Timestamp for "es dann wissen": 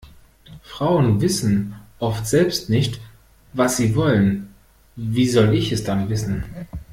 5.71-6.43